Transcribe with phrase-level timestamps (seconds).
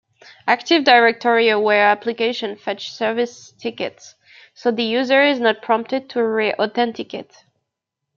[0.47, 4.15] Active Directory-aware applications fetch service tickets,
[4.55, 7.43] so the user is not prompted to re-authenticate.